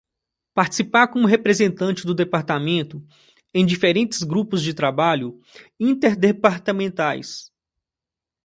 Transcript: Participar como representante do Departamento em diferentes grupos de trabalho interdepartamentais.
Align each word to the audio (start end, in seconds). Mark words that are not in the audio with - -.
Participar 0.55 1.09
como 1.09 1.27
representante 1.27 2.07
do 2.07 2.15
Departamento 2.15 3.05
em 3.53 3.63
diferentes 3.63 4.23
grupos 4.23 4.63
de 4.63 4.73
trabalho 4.73 5.39
interdepartamentais. 5.79 7.51